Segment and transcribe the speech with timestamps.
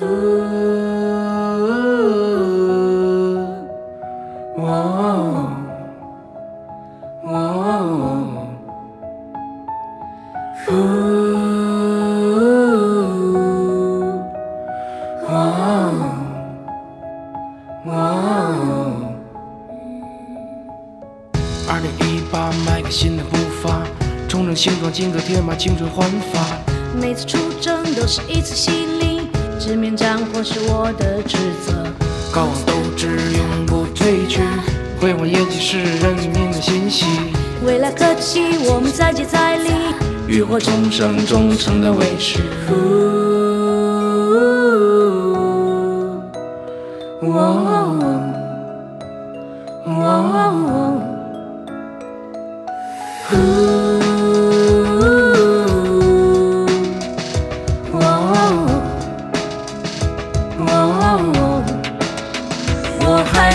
[0.00, 0.08] 呜哦
[7.26, 7.44] 哦
[10.66, 10.72] 呜
[15.28, 15.30] 哦
[17.84, 17.92] 哦
[21.68, 23.82] 二零一八，迈个新的步伐，
[24.26, 26.40] 重整形状，金戈铁马，青春焕发。
[26.98, 29.11] 每次出征都是一次洗礼，
[30.44, 31.72] 是我的职责。
[32.32, 33.06] 高昂斗志，
[33.36, 34.40] 永不退却，
[35.00, 37.04] 辉煌业绩是人民的欣喜。
[37.64, 39.70] 未来可期，我们再接再厉。
[40.26, 42.40] 浴火重生，忠诚的卫士。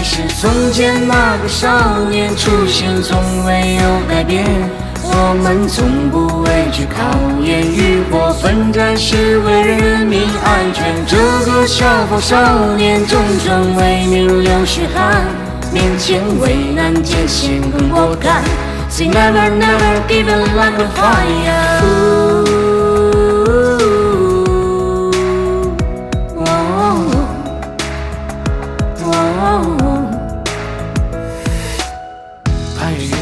[0.09, 1.67] 是从前那个少
[2.09, 4.45] 年，初心从未有改变。
[5.03, 7.03] 我们从不畏惧考
[7.43, 10.95] 验，浴火奋战是为人民安全。
[11.05, 11.17] 这
[11.51, 15.25] 个消防少年，终身为民流血汗，
[15.73, 18.41] 面前危难艰险更果敢。
[18.89, 22.66] Say never never give up like a fire。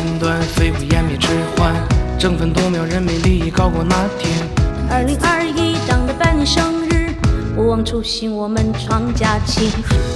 [0.03, 1.73] 云端，飞舞湮灭之患，
[2.19, 4.29] 争分夺秒，人民利益高过那天。
[4.89, 7.09] 二零二一党的百年生日，
[7.55, 9.71] 不忘初心，我们创佳绩。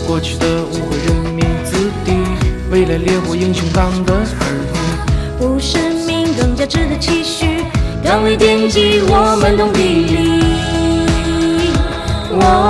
[0.06, 2.14] 过去的误会人民子弟，
[2.72, 4.20] 未来烈火英雄党的儿
[4.74, 4.80] 女。
[5.40, 7.64] 不是命更加值得期许，
[8.04, 10.44] 岗位惦记我们同砥砺。
[12.32, 12.69] 哦，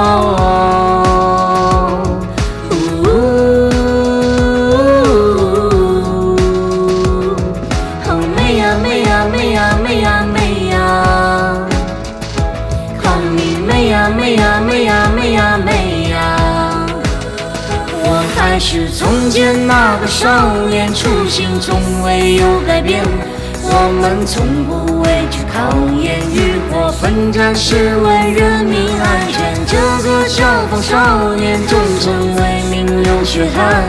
[14.69, 16.85] 美呀美呀美呀。
[18.03, 23.03] 我还是从前那个少年，初心从未有改变。
[23.61, 29.53] 我们从不畏惧考验，浴火奋战是为人民安全。
[29.65, 29.77] 这
[30.07, 33.83] 个消防少年，终身为民流血汗，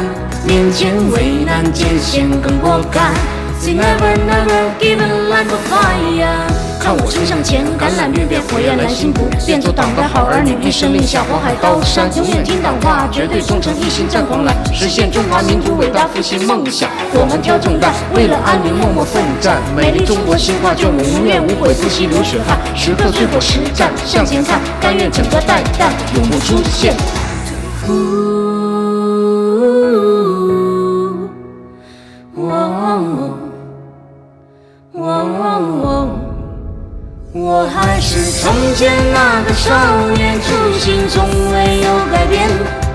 [0.47, 3.15] 面前危难艰险更果敢。
[3.61, 6.70] Say never never give up like a fire。
[6.81, 16.89] 看我冲向前，橄榄绿变火焰蓝心不变，做党的好儿女，一声令下火海高山，永远听党话，绝对忠诚，一心战狂澜，实现中华民族伟大复兴梦想。
[17.13, 26.97] 我们挑重担，为了安宁默默奋战，美丽中国新画卷，我无怨无悔，不惜流血汗，时刻最后实战，向前看，甘愿整个带弹，永不出现。
[37.62, 39.69] 我还是从前那个少
[40.16, 40.48] 年，初
[40.78, 42.48] 心从未有改变。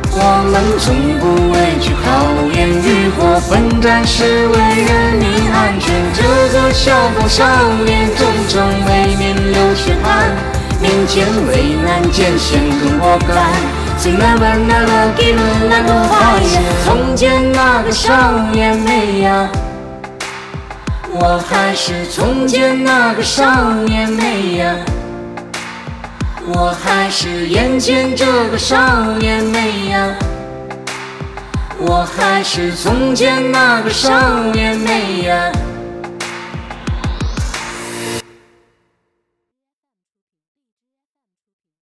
[0.09, 0.89] 我们从
[1.21, 2.09] 不畏惧考
[2.57, 5.93] 验，浴火奋战是为人民安全。
[6.15, 7.45] 这个消防少
[7.85, 10.33] 年，终身为民流血汗，
[10.81, 13.37] 面前危难艰险更果敢。
[13.99, 16.41] Say never never give up like a fire。
[16.83, 18.11] 从前那个少
[18.51, 19.47] 年美呀。
[21.17, 24.75] 我还是从前那个少年美呀，
[26.45, 28.77] 我还是眼前这个少
[29.17, 30.13] 年美呀，
[31.79, 34.11] 我还是从前那个少
[34.51, 35.14] 年美。